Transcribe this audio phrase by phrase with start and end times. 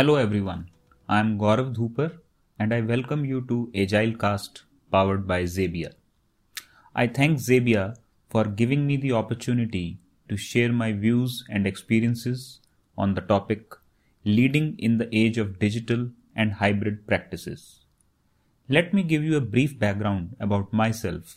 [0.00, 0.70] Hello everyone,
[1.10, 2.12] I am Gaurav Dhupar
[2.58, 5.92] and I welcome you to Agilecast powered by Xebia.
[6.94, 7.96] I thank Xebia
[8.30, 9.98] for giving me the opportunity
[10.30, 12.60] to share my views and experiences
[12.96, 13.74] on the topic
[14.24, 17.80] leading in the age of digital and hybrid practices.
[18.70, 21.36] Let me give you a brief background about myself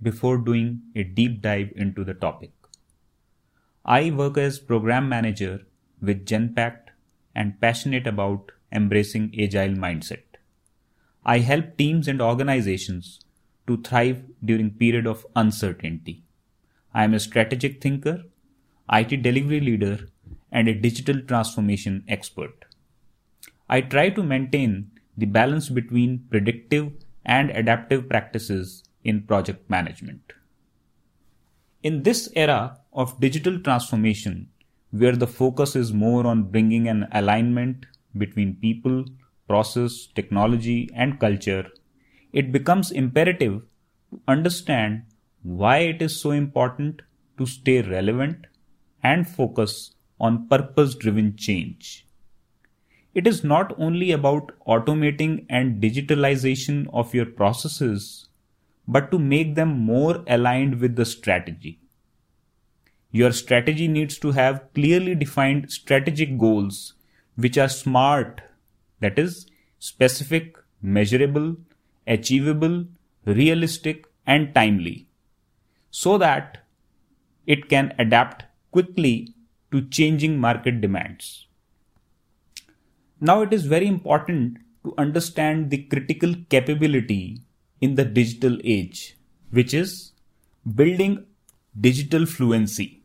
[0.00, 2.52] before doing a deep dive into the topic.
[3.84, 5.62] I work as program manager
[6.00, 6.83] with Genpact
[7.34, 10.22] and passionate about embracing agile mindset.
[11.24, 13.20] I help teams and organizations
[13.66, 16.22] to thrive during period of uncertainty.
[16.92, 18.24] I am a strategic thinker,
[18.92, 20.08] IT delivery leader,
[20.52, 22.66] and a digital transformation expert.
[23.68, 26.92] I try to maintain the balance between predictive
[27.24, 30.32] and adaptive practices in project management.
[31.82, 34.48] In this era of digital transformation,
[35.00, 39.04] where the focus is more on bringing an alignment between people,
[39.48, 41.66] process, technology, and culture,
[42.32, 43.62] it becomes imperative
[44.10, 45.02] to understand
[45.42, 47.02] why it is so important
[47.38, 48.46] to stay relevant
[49.02, 52.06] and focus on purpose driven change.
[53.14, 58.28] It is not only about automating and digitalization of your processes,
[58.86, 61.80] but to make them more aligned with the strategy.
[63.18, 66.94] Your strategy needs to have clearly defined strategic goals
[67.36, 68.40] which are smart,
[68.98, 69.46] that is,
[69.78, 71.58] specific, measurable,
[72.08, 72.86] achievable,
[73.24, 75.06] realistic, and timely,
[75.92, 76.64] so that
[77.46, 79.32] it can adapt quickly
[79.70, 81.46] to changing market demands.
[83.20, 87.42] Now, it is very important to understand the critical capability
[87.80, 89.16] in the digital age,
[89.52, 90.10] which is
[90.74, 91.26] building
[91.80, 93.03] digital fluency.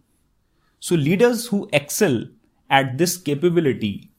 [0.80, 2.24] So, leaders who excel
[2.70, 4.12] at this capability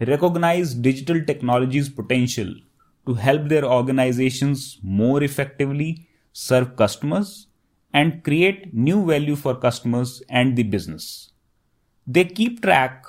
[0.00, 2.54] recognize digital technology's potential
[3.06, 7.46] to help their organizations more effectively serve customers
[7.92, 11.32] and create new value for customers and the business.
[12.06, 13.04] They keep track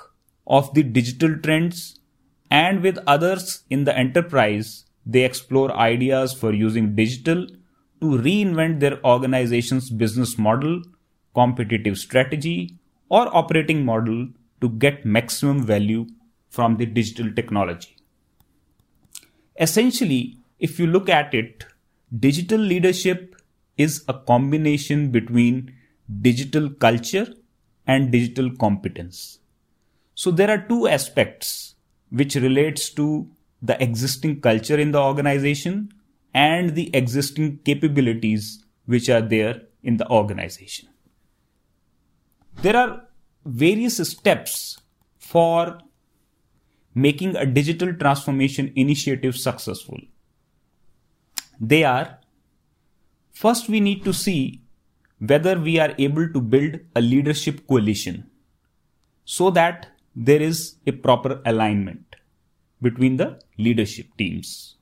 [0.46, 2.00] of the digital trends
[2.50, 7.46] and with others in the enterprise, they explore ideas for using digital
[8.00, 10.82] to reinvent their organization's business model,
[11.34, 12.76] competitive strategy,
[13.08, 14.28] or operating model
[14.60, 16.06] to get maximum value
[16.48, 17.96] from the digital technology.
[19.58, 21.64] Essentially, if you look at it,
[22.18, 23.36] digital leadership
[23.76, 25.74] is a combination between
[26.20, 27.32] digital culture
[27.86, 29.38] and digital competence.
[30.14, 31.74] So there are two aspects
[32.10, 33.30] which relates to
[33.62, 35.92] the existing culture in the organization
[36.34, 40.89] and the existing capabilities which are there in the organization.
[42.62, 43.08] There are
[43.46, 44.78] various steps
[45.18, 45.78] for
[46.94, 49.98] making a digital transformation initiative successful.
[51.58, 52.18] They are
[53.32, 54.60] first, we need to see
[55.20, 58.28] whether we are able to build a leadership coalition
[59.24, 62.16] so that there is a proper alignment
[62.82, 64.76] between the leadership teams.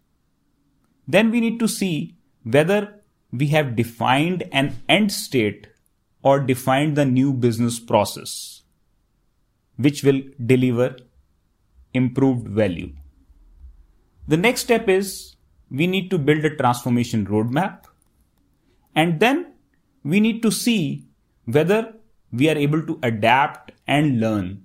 [1.07, 3.03] Then we need to see whether
[3.33, 5.69] we have defined an end state
[6.23, 8.63] or defined the new business process
[9.77, 10.97] which will deliver
[11.95, 12.93] improved value.
[14.27, 15.37] The next step is
[15.71, 17.85] we need to build a transformation roadmap
[18.95, 19.55] and then
[20.03, 21.07] we need to see
[21.45, 21.95] whether
[22.33, 24.65] we are able to adapt and learn.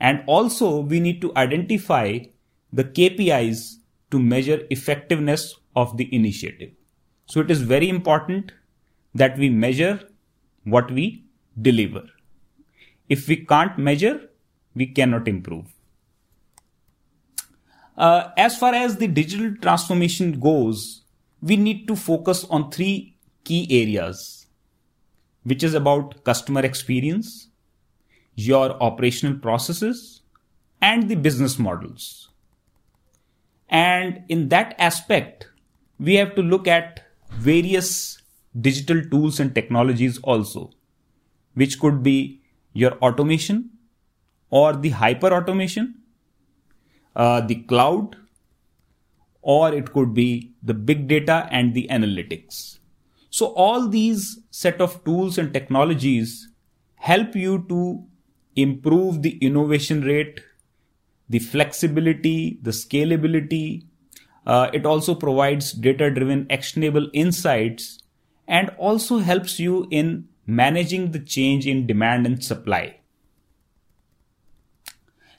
[0.00, 2.18] And also we need to identify
[2.72, 3.74] the KPIs
[4.10, 6.70] to measure effectiveness of the initiative.
[7.26, 8.52] So it is very important
[9.14, 10.00] that we measure
[10.70, 11.24] what we
[11.60, 12.04] deliver.
[13.08, 14.28] If we can't measure,
[14.74, 15.66] we cannot improve.
[17.96, 21.02] Uh, as far as the digital transformation goes,
[21.42, 24.46] we need to focus on three key areas,
[25.42, 27.48] which is about customer experience,
[28.36, 30.20] your operational processes,
[30.80, 32.28] and the business models.
[33.68, 35.48] And in that aspect,
[35.98, 38.17] we have to look at various
[38.60, 40.70] digital tools and technologies also,
[41.54, 43.70] which could be your automation
[44.50, 45.94] or the hyper automation
[47.18, 48.16] uh, the cloud,
[49.42, 52.78] or it could be the big data and the analytics.
[53.30, 56.48] So all these set of tools and technologies
[56.96, 58.04] help you to
[58.56, 60.40] improve the innovation rate,
[61.28, 63.86] the flexibility, the scalability.
[64.46, 67.98] Uh, it also provides data driven actionable insights
[68.48, 72.98] and also helps you in managing the change in demand and supply.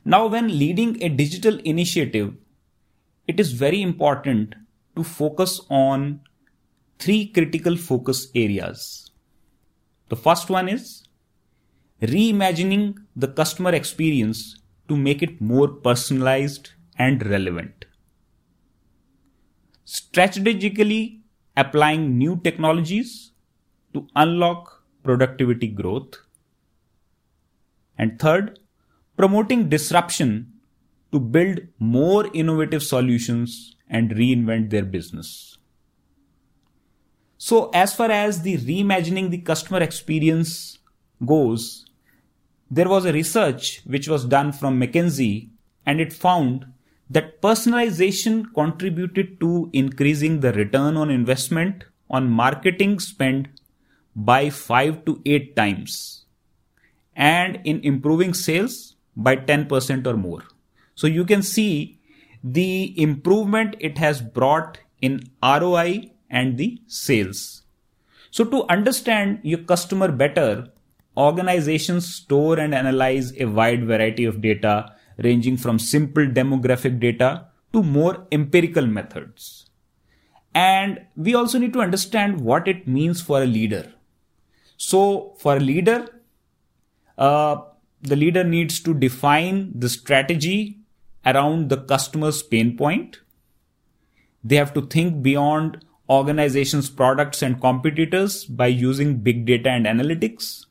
[0.05, 2.35] Now, when leading a digital initiative,
[3.27, 4.55] it is very important
[4.95, 6.21] to focus on
[6.99, 9.11] three critical focus areas.
[10.09, 11.03] The first one is
[12.01, 17.85] reimagining the customer experience to make it more personalized and relevant.
[19.85, 21.18] Strategically
[21.59, 23.31] applying new technologies
[23.93, 26.15] to unlock productivity growth.
[27.97, 28.59] And third,
[29.17, 30.53] promoting disruption
[31.11, 35.57] to build more innovative solutions and reinvent their business.
[37.37, 40.77] So, as far as the reimagining the customer experience
[41.25, 41.85] goes,
[42.69, 45.49] there was a research which was done from McKinsey
[45.85, 46.65] and it found
[47.09, 53.49] that personalization contributed to increasing the return on investment on marketing spend
[54.15, 56.25] by 5 to 8 times
[57.15, 60.43] and in improving sales by 10% or more.
[60.95, 61.99] So you can see
[62.43, 67.63] the improvement it has brought in ROI and the sales.
[68.31, 70.67] So to understand your customer better,
[71.17, 77.83] organizations store and analyze a wide variety of data ranging from simple demographic data to
[77.83, 79.65] more empirical methods.
[80.53, 83.93] And we also need to understand what it means for a leader.
[84.77, 86.07] So, for a leader,
[87.17, 87.57] uh,
[88.01, 90.79] the leader needs to define the strategy
[91.25, 93.19] around the customer's pain point.
[94.43, 100.65] They have to think beyond organizations' products and competitors by using big data and analytics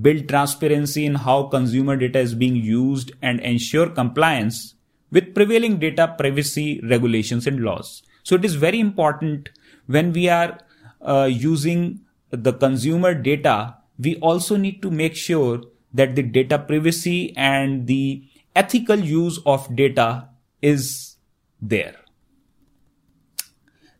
[0.00, 4.74] build transparency in how consumer data is being used, and ensure compliance
[5.10, 8.02] with prevailing data privacy regulations and laws.
[8.22, 9.50] So it is very important
[9.86, 10.58] when we are
[11.00, 12.00] uh, using
[12.30, 18.22] the consumer data, we also need to make sure that the data privacy and the
[18.54, 20.28] ethical use of data
[20.62, 21.16] is
[21.60, 21.96] there.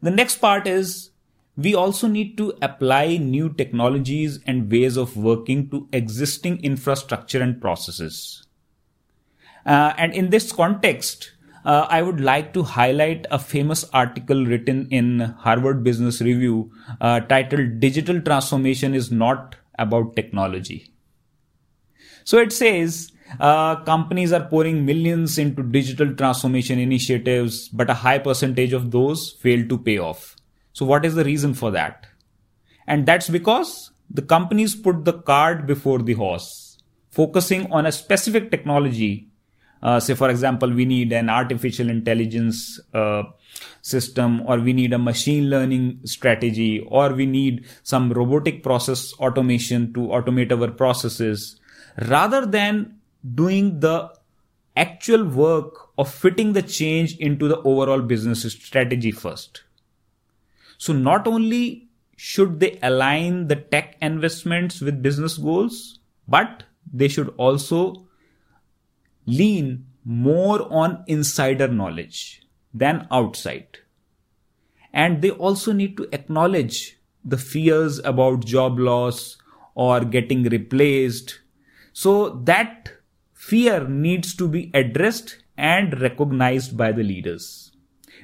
[0.02, 1.09] The next part is
[1.62, 7.60] we also need to apply new technologies and ways of working to existing infrastructure and
[7.60, 8.46] processes.
[9.66, 11.32] Uh, and in this context,
[11.64, 17.20] uh, I would like to highlight a famous article written in Harvard Business Review uh,
[17.20, 20.90] titled Digital Transformation is Not About Technology.
[22.24, 28.18] So it says uh, companies are pouring millions into digital transformation initiatives, but a high
[28.18, 30.36] percentage of those fail to pay off.
[30.72, 32.06] So, what is the reason for that?
[32.86, 36.78] And that's because the companies put the cart before the horse,
[37.10, 39.28] focusing on a specific technology.
[39.82, 43.22] Uh, say, for example, we need an artificial intelligence uh,
[43.80, 49.92] system, or we need a machine learning strategy, or we need some robotic process automation
[49.94, 51.58] to automate our processes,
[52.08, 52.98] rather than
[53.34, 54.12] doing the
[54.76, 59.62] actual work of fitting the change into the overall business strategy first.
[60.80, 67.28] So not only should they align the tech investments with business goals, but they should
[67.36, 68.06] also
[69.26, 72.40] lean more on insider knowledge
[72.72, 73.80] than outside.
[74.90, 79.36] And they also need to acknowledge the fears about job loss
[79.74, 81.40] or getting replaced.
[81.92, 82.90] So that
[83.34, 87.70] fear needs to be addressed and recognized by the leaders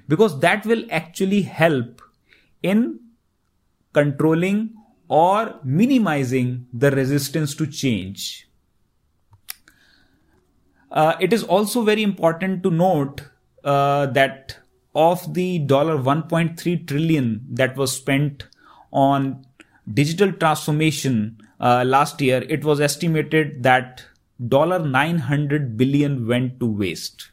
[0.09, 2.01] because that will actually help
[2.63, 3.01] in
[3.93, 4.75] controlling
[5.09, 8.49] or minimizing the resistance to change.
[10.91, 13.23] Uh, it is also very important to note
[13.65, 14.57] uh, that
[14.95, 18.47] of the dollar 1.3 trillion that was spent
[18.93, 19.45] on
[19.93, 24.05] digital transformation uh, last year, it was estimated that
[24.49, 27.31] dollar 900 billion went to waste.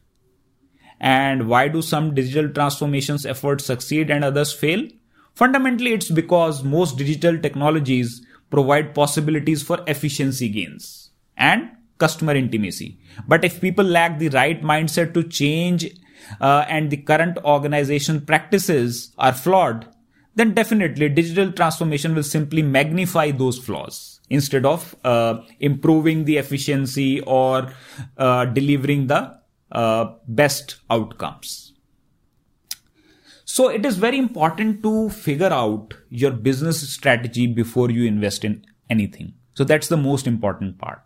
[0.99, 4.87] And why do some digital transformations efforts succeed and others fail?
[5.33, 12.99] Fundamentally, it's because most digital technologies provide possibilities for efficiency gains and customer intimacy.
[13.27, 15.89] But if people lack the right mindset to change
[16.39, 19.87] uh, and the current organization practices are flawed,
[20.35, 27.21] then definitely digital transformation will simply magnify those flaws instead of uh, improving the efficiency
[27.21, 27.71] or
[28.17, 29.39] uh, delivering the
[29.71, 31.72] uh, best outcomes.
[33.53, 38.65] So it is very important to figure out your business strategy before you invest in
[38.89, 39.35] anything.
[39.53, 41.01] So that's the most important part.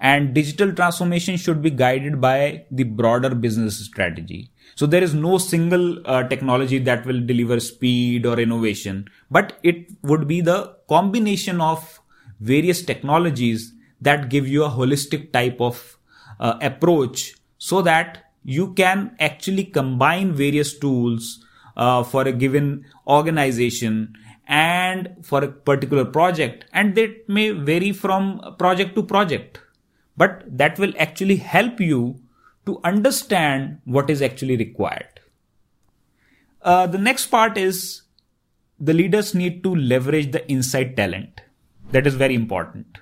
[0.00, 4.50] And digital transformation should be guided by the broader business strategy.
[4.74, 9.90] So there is no single uh, technology that will deliver speed or innovation, but it
[10.00, 12.00] would be the combination of
[12.40, 15.98] various technologies that give you a holistic type of
[16.38, 21.44] uh, approach so that you can actually combine various tools
[21.80, 24.14] uh, for a given organization
[24.46, 29.60] and for a particular project and that may vary from project to project.
[30.16, 32.20] But that will actually help you
[32.66, 35.20] to understand what is actually required.
[36.60, 38.02] Uh, the next part is
[38.78, 41.40] the leaders need to leverage the inside talent.
[41.92, 42.98] That is very important.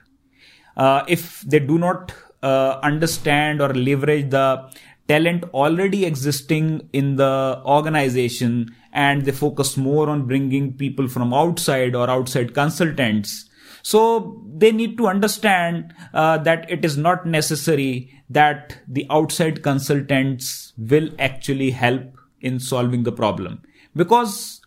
[0.76, 4.70] Uh, if they do not uh, understand or leverage the
[5.08, 11.94] talent already existing in the organization and they focus more on bringing people from outside
[11.94, 13.48] or outside consultants.
[13.82, 20.74] So they need to understand uh, that it is not necessary that the outside consultants
[20.76, 22.02] will actually help
[22.40, 23.62] in solving the problem.
[23.96, 24.60] Because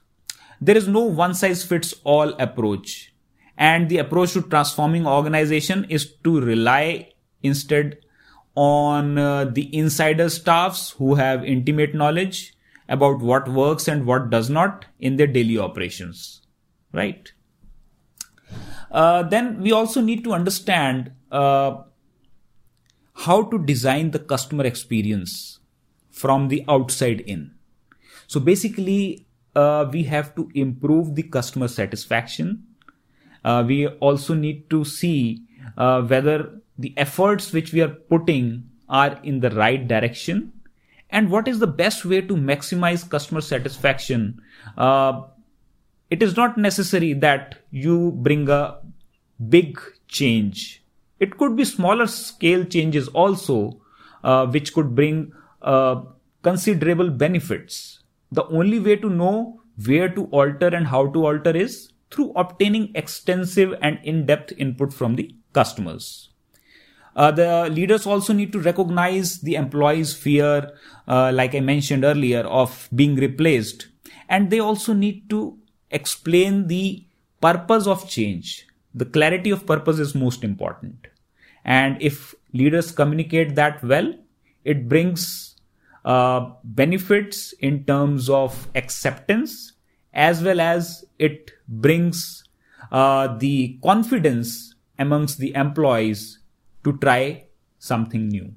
[0.59, 3.13] there is no one size fits all approach.
[3.57, 7.09] And the approach to transforming organization is to rely
[7.43, 7.99] instead
[8.55, 12.53] on uh, the insider staffs who have intimate knowledge
[12.89, 16.41] about what works and what does not in their daily operations
[16.93, 17.31] right?
[18.91, 21.81] Uh, then we also need to understand uh,
[23.13, 25.59] how to design the customer experience
[26.09, 27.53] from the outside in.
[28.27, 32.63] So basically uh, we have to improve the customer satisfaction.
[33.43, 35.45] Uh, we also need to see
[35.77, 40.53] uh, whether the efforts which we are putting are in the right direction?
[41.09, 44.41] And what is the best way to maximize customer satisfaction?
[44.77, 45.23] Uh,
[46.09, 48.79] it is not necessary that you bring a
[49.49, 50.83] big change.
[51.19, 53.81] It could be smaller scale changes also
[54.23, 56.01] uh, which could bring uh,
[56.43, 58.03] considerable benefits.
[58.31, 62.91] The only way to know where to alter and how to alter is through obtaining
[62.95, 66.30] extensive and in-depth input from the customers
[67.15, 70.71] uh, the leaders also need to recognize the employees' fear,
[71.07, 73.87] uh, like I mentioned earlier, of being replaced.
[74.29, 75.57] And they also need to
[75.89, 77.05] explain the
[77.41, 78.67] purpose of change.
[78.93, 81.07] The clarity of purpose is most important.
[81.65, 84.13] And if leaders communicate that well,
[84.63, 85.55] it brings
[86.05, 89.73] uh, benefits in terms of acceptance
[90.13, 92.43] as well as it brings
[92.91, 96.39] uh, the confidence amongst the employees
[96.83, 97.45] to try
[97.79, 98.53] something new.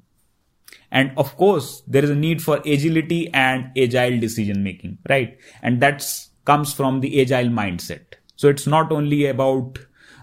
[0.91, 5.39] And of course, there is a need for agility and agile decision making, right?
[5.63, 6.07] And that
[6.45, 8.15] comes from the agile mindset.
[8.37, 9.79] So it's not only about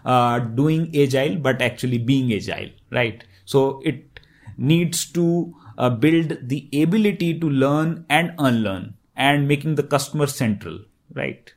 [0.05, 3.23] uh, doing agile, but actually being agile, right?
[3.45, 4.19] So it
[4.57, 10.79] needs to uh, build the ability to learn and unlearn and making the customer central,
[11.13, 11.53] right?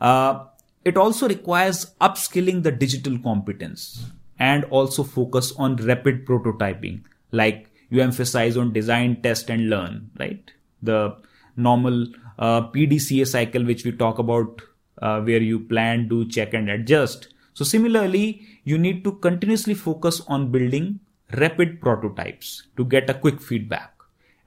[0.00, 0.44] Uh,
[0.84, 4.04] it also requires upskilling the digital competence
[4.48, 7.02] and also focus on rapid prototyping.
[7.30, 10.50] Like you emphasize on design test and learn right?
[10.82, 11.16] The
[11.56, 12.06] normal
[12.38, 14.62] uh, pdca cycle which we talk about
[15.00, 17.28] uh, where you plan do check and adjust.
[17.54, 21.00] So similarly you need to continuously focus on building
[21.38, 23.94] rapid prototypes to get a quick feedback.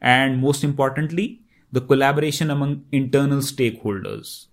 [0.01, 4.47] And most importantly the collaboration among internal stakeholders.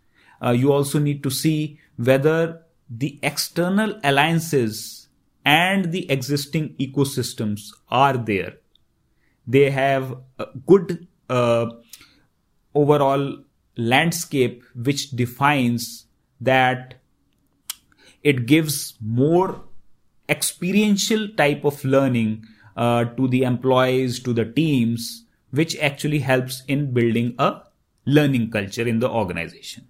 [0.44, 5.01] Uh, you also need to see whether the external alliances
[5.44, 8.54] and the existing ecosystems are there.
[9.46, 11.66] They have a good uh,
[12.74, 13.38] overall
[13.76, 16.06] landscape which defines
[16.40, 16.94] that
[18.22, 19.64] it gives more
[20.28, 22.44] experiential type of learning
[22.76, 27.62] uh, to the employees, to the teams, which actually helps in building a
[28.06, 29.86] learning culture in the organization.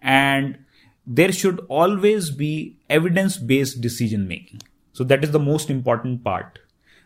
[0.00, 0.64] And
[1.06, 4.62] there should always be evidence based decision making.
[4.92, 6.58] So that is the most important part,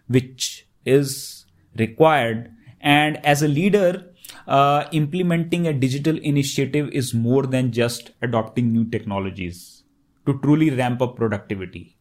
[0.08, 2.52] which is required.
[2.80, 4.12] And as a leader,
[4.46, 9.84] uh, implementing a digital initiative is more than just adopting new technologies
[10.26, 11.96] to truly ramp up productivity.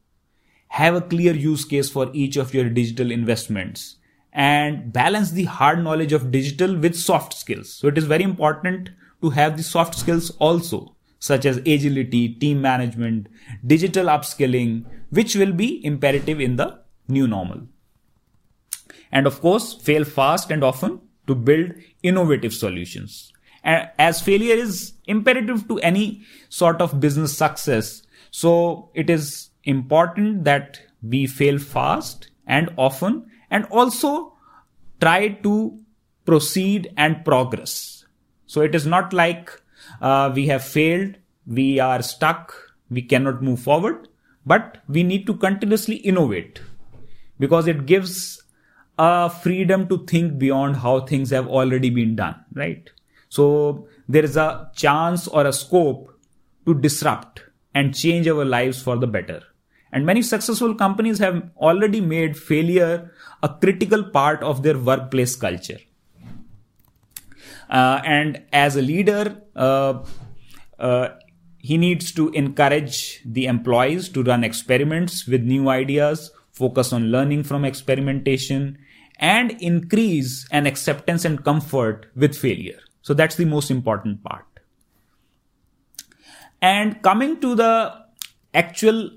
[0.70, 3.98] Have a clear use case for each of your digital investments
[4.34, 7.74] and balance the hard knowledge of digital with soft skills.
[7.74, 8.90] So it is very important
[9.22, 13.28] to have the soft skills also such as agility, team management,
[13.66, 17.62] digital upskilling, which will be imperative in the new normal.
[19.12, 21.72] And of course, fail fast and often to build
[22.04, 23.32] innovative solutions.
[23.64, 30.80] As failure is imperative to any sort of business success, so it is important that
[31.02, 34.34] we fail fast and often and also
[35.02, 35.80] try to
[36.26, 38.06] proceed and progress.
[38.46, 39.62] So it is not like
[40.02, 41.16] uh, we have failed,
[41.48, 42.56] we are stuck,
[42.90, 44.08] we cannot move forward,
[44.46, 46.62] but we need to continuously innovate
[47.40, 48.44] because it gives
[48.98, 52.90] a freedom to think beyond how things have already been done, right?
[53.30, 56.18] So there is a chance or a scope
[56.66, 59.42] to disrupt and change our lives for the better.
[59.92, 63.12] And many successful companies have already made failure
[63.44, 65.80] a critical part of their workplace culture.
[67.70, 70.04] Uh, and as a leader, uh,
[70.80, 71.10] uh,
[71.58, 77.44] he needs to encourage the employees to run experiments with new ideas, focus on learning
[77.44, 78.78] from experimentation,
[79.18, 82.80] and increase an acceptance and comfort with failure.
[83.02, 84.46] So that's the most important part.
[86.62, 87.94] And coming to the
[88.54, 89.12] actual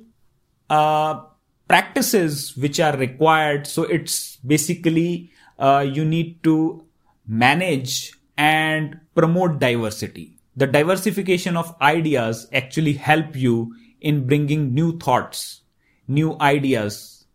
[0.71, 1.23] uh,
[1.69, 6.85] practices which are required, so it's basically uh, you need to
[7.27, 10.39] manage and promote diversity.
[10.57, 15.63] The diversification of ideas actually help you in bringing new thoughts,
[16.07, 17.27] new ideas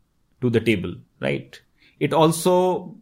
[0.41, 1.61] to the table, right?
[1.99, 2.95] It also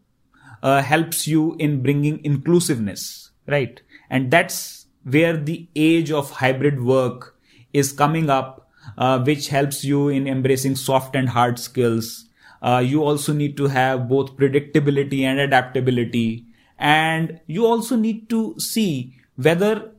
[0.63, 3.81] uh, helps you in bringing inclusiveness, right?
[4.10, 7.38] And that's where the age of hybrid work
[7.74, 12.25] is coming up, uh, which helps you in embracing soft and hard skills.
[12.62, 16.46] Uh, you also need to have both predictability and adaptability.
[16.82, 19.92] And you also need to see whether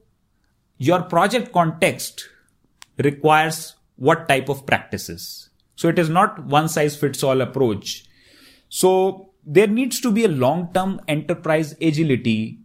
[0.78, 2.28] your project context
[2.98, 5.48] requires what type of practices.
[5.76, 8.04] So it is not one size fits all approach.
[8.68, 12.58] So there needs to be a long term enterprise agility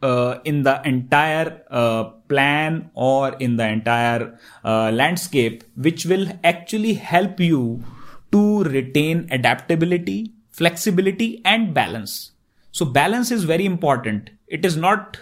[0.00, 6.94] uh, in the entire uh, plan or in the entire uh, landscape, which will actually
[6.94, 7.82] help you
[8.30, 12.30] to retain adaptability, flexibility, and balance.
[12.72, 14.30] So, balance is very important.
[14.46, 15.18] It is not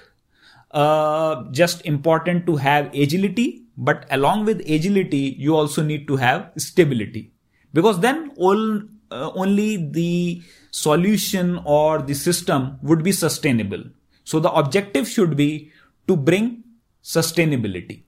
[0.70, 6.50] uh, just important to have agility, but along with agility, you also need to have
[6.56, 7.32] stability
[7.72, 13.82] because then all, uh, only the solution or the system would be sustainable
[14.24, 15.72] so the objective should be
[16.06, 16.62] to bring
[17.02, 18.02] sustainability.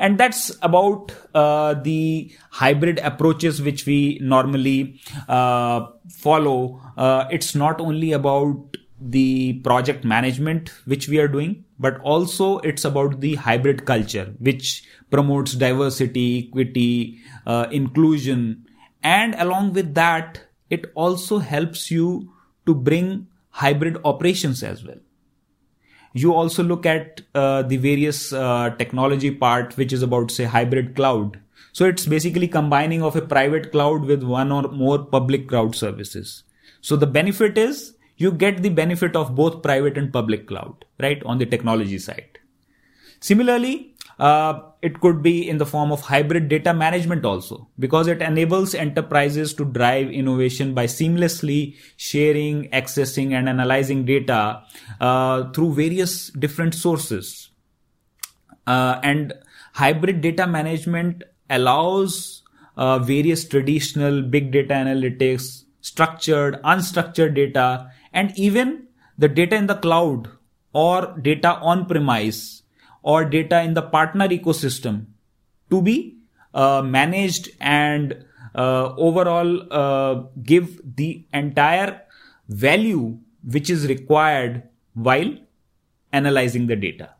[0.00, 6.80] And that's about uh, the hybrid approaches which we normally uh, follow.
[6.96, 12.86] Uh, it's not only about the project management which we are doing, but also it's
[12.86, 18.64] about the hybrid culture which promotes diversity, equity, uh, inclusion.
[19.02, 22.32] And along with that, it also helps you
[22.64, 24.98] to bring hybrid operations as well.
[26.12, 30.96] You also look at uh, the various uh, technology part, which is about say hybrid
[30.96, 31.40] cloud.
[31.72, 36.42] So it's basically combining of a private cloud with one or more public cloud services.
[36.80, 41.22] So the benefit is you get the benefit of both private and public cloud, right?
[41.24, 42.38] On the technology side.
[43.20, 43.89] Similarly,
[44.20, 48.74] uh, it could be in the form of hybrid data management also because it enables
[48.74, 54.62] enterprises to drive innovation by seamlessly sharing accessing and analyzing data
[55.00, 57.48] uh, through various different sources.
[58.66, 59.32] Uh, and
[59.72, 62.42] hybrid data management allows
[62.76, 69.74] uh, various traditional big data analytics structured unstructured data and even the data in the
[69.76, 70.28] cloud
[70.74, 72.59] or data on premise
[73.02, 75.06] or data in the partner ecosystem
[75.70, 76.18] to be
[76.54, 82.02] uh, managed and uh, overall uh, give the entire
[82.48, 84.62] value which is required
[84.94, 85.32] while
[86.12, 87.10] analyzing the data.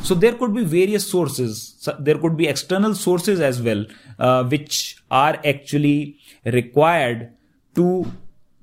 [0.00, 1.76] So there could be various sources.
[1.80, 3.84] So there could be external sources as well,
[4.18, 7.32] uh, which are actually required
[7.74, 8.10] to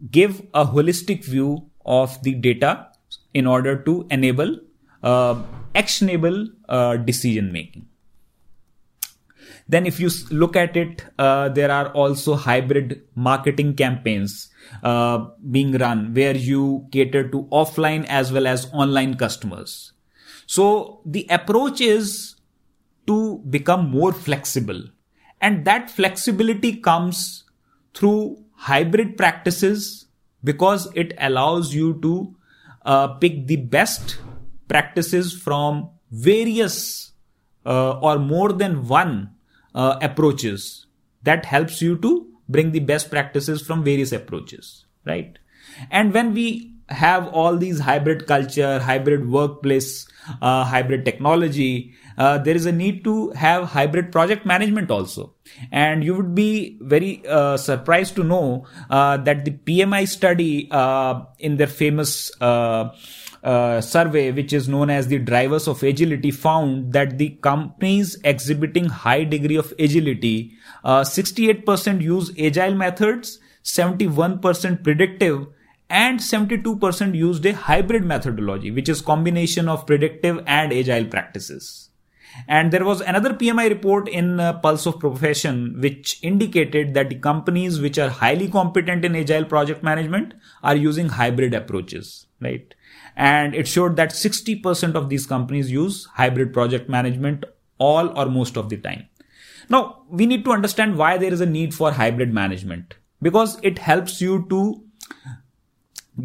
[0.10, 2.88] give a holistic view of the data
[3.34, 4.58] in order to enable
[5.04, 5.42] uh,
[5.76, 7.86] actionable uh, decision making.
[9.68, 14.50] Then, if you look at it, uh, there are also hybrid marketing campaigns
[14.84, 19.94] uh, being run where you cater to offline as well as online customers.
[20.48, 22.36] So, the approach is
[23.06, 24.82] to become more flexible,
[25.40, 27.44] and that flexibility comes
[27.94, 30.08] through hybrid practices
[30.44, 32.36] because it allows you to
[32.86, 34.18] uh, pick the best
[34.70, 37.12] practices from various
[37.66, 39.32] uh, or more than one
[39.76, 40.86] uh, approaches
[41.24, 45.38] that helps you to bring the best practices from various approaches right?
[45.92, 50.08] And when we have all these hybrid culture hybrid workplace
[50.42, 55.34] uh, hybrid technology uh, there is a need to have hybrid project management also.
[55.72, 61.22] And you would be very uh, surprised to know uh, that the pmi study uh,
[61.40, 62.32] in their famous
[63.44, 68.86] uh, survey, which is known as the drivers of agility, found that the companies exhibiting
[68.86, 75.48] high degree of agility, uh, 68% use agile methods, 71% predictive,
[75.90, 81.90] and 72% used a hybrid methodology, which is combination of predictive and agile practices.
[82.48, 87.16] And there was another PMI report in uh, Pulse of Profession which indicated that the
[87.16, 92.74] companies which are highly competent in agile project management are using hybrid approaches, right?
[93.16, 97.46] And it showed that 60% of these companies use hybrid project management
[97.78, 99.08] all or most of the time.
[99.70, 103.78] Now, we need to understand why there is a need for hybrid management because it
[103.80, 104.84] helps you to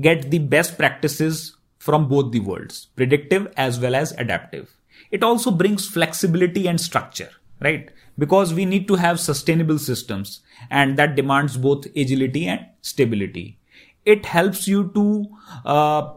[0.00, 4.74] get the best practices from both the worlds, predictive as well as adaptive.
[5.10, 7.90] It also brings flexibility and structure, right?
[8.18, 13.58] Because we need to have sustainable systems and that demands both agility and stability.
[14.04, 15.26] It helps you to
[15.64, 16.14] uh,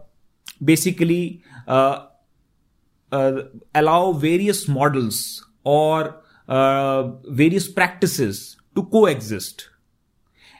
[0.63, 2.07] basically uh,
[3.11, 3.43] uh,
[3.73, 9.69] allow various models or uh, various practices to coexist.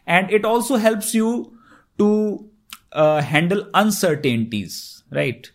[0.06, 1.58] And it also helps you
[1.98, 2.50] to
[2.92, 5.50] uh, handle uncertainties, right?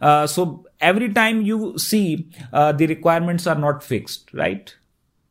[0.00, 4.74] Uh, so every time you see uh, the requirements are not fixed, right?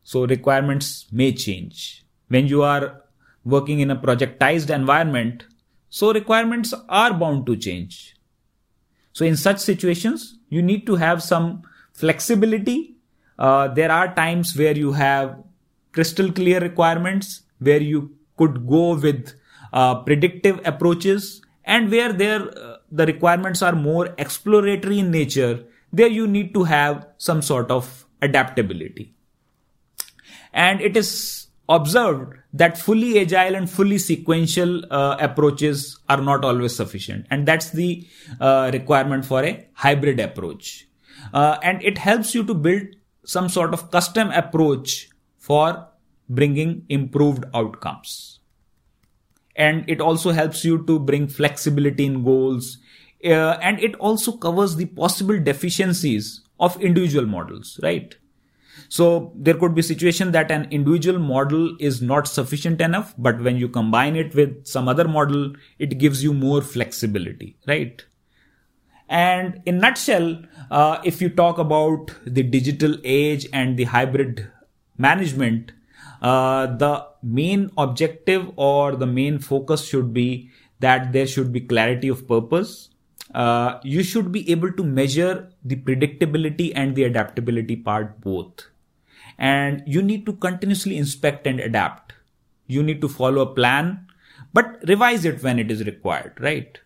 [0.03, 2.05] So requirements may change.
[2.27, 3.03] When you are
[3.43, 5.45] working in a projectized environment,
[5.89, 8.15] so requirements are bound to change.
[9.13, 12.95] So in such situations, you need to have some flexibility.
[13.37, 15.37] Uh, there are times where you have
[15.91, 19.33] crystal clear requirements where you could go with
[19.73, 26.07] uh, predictive approaches and where there uh, the requirements are more exploratory in nature there
[26.07, 29.13] you need to have some sort of adaptability
[30.53, 36.75] and it is observed that fully agile and fully sequential uh, approaches are not always
[36.75, 37.25] sufficient.
[37.29, 38.05] And that's the
[38.39, 40.87] uh, requirement for a hybrid approach.
[41.33, 42.87] Uh, and it helps you to build
[43.23, 45.87] some sort of custom approach for
[46.27, 48.39] bringing improved outcomes.
[49.55, 52.79] And it also helps you to bring flexibility in goals.
[53.23, 58.15] Uh, and it also covers the possible deficiencies of individual models right
[58.89, 63.57] so there could be situation that an individual model is not sufficient enough but when
[63.57, 68.05] you combine it with some other model it gives you more flexibility right
[69.09, 74.47] and in nutshell uh, if you talk about the digital age and the hybrid
[74.97, 75.71] management
[76.21, 82.07] uh, the main objective or the main focus should be that there should be clarity
[82.07, 82.89] of purpose.
[83.33, 88.67] Uh, you should be able to measure the predictability and the adaptability part both.
[89.37, 92.13] And you need to continuously inspect and adapt.
[92.67, 94.07] You need to follow a plan,
[94.53, 96.79] but revise it when it is required, right?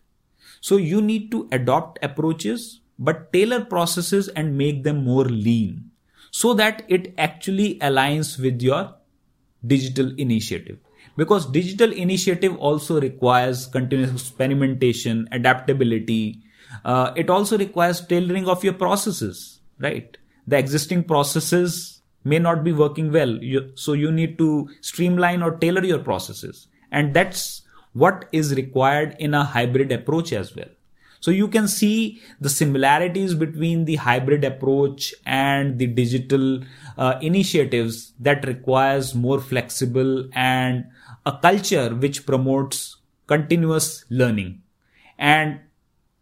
[0.61, 5.91] So you need to adopt approaches, but tailor processes and make them more lean
[6.31, 8.95] so that it actually aligns with your
[9.65, 10.77] digital initiative
[11.17, 16.41] because digital initiative also requires continuous experimentation adaptability.
[16.83, 20.17] Uh, it also requires tailoring of your processes right?
[20.47, 23.29] The existing processes may not be working well.
[23.29, 26.67] You, so you need to streamline or tailor your processes.
[26.91, 27.61] And that's
[27.93, 30.67] what is required in a hybrid approach as well.
[31.19, 36.61] So you can see the similarities between the hybrid approach and the digital
[36.97, 40.85] uh, initiatives that requires more flexible and
[41.25, 44.61] a culture which promotes continuous learning.
[45.17, 45.59] And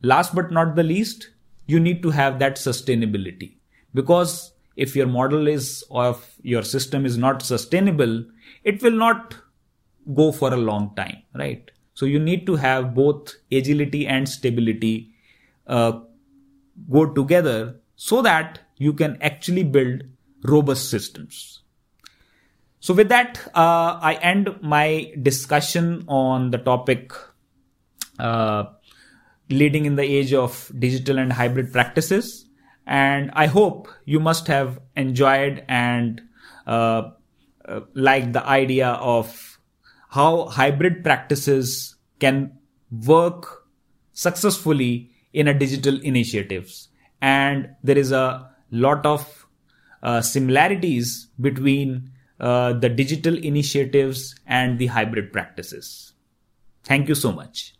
[0.02, 1.30] last but not the least,
[1.66, 3.56] you need to have that sustainability
[3.94, 8.26] because if your model is or your system is not sustainable,
[8.64, 9.36] it will not
[10.14, 11.70] go for a long time, right?
[11.94, 15.14] So you need to have both agility and stability
[15.68, 16.00] uh,
[16.92, 20.04] go together so that you can actually build
[20.44, 21.63] robust systems.
[22.84, 27.14] So with that, uh, I end my discussion on the topic
[28.20, 28.66] uh,
[29.50, 32.46] leading in the age of digital and hybrid practices.
[32.86, 36.22] And I hope you must have enjoyed and
[36.68, 37.12] uh,
[37.66, 39.58] uh liked the idea of
[40.10, 42.52] how hybrid practices can
[43.08, 43.64] work
[44.12, 46.90] successfully in a digital initiatives
[47.22, 49.48] and there is a lot of
[50.04, 52.10] uh, similarities between
[52.44, 56.12] uh, the digital initiatives and the hybrid practices.
[56.84, 57.74] Thank you so much